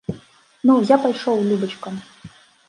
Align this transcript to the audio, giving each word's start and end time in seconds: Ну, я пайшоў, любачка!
Ну, 0.69 0.77
я 0.91 0.97
пайшоў, 1.03 1.45
любачка! 1.51 1.89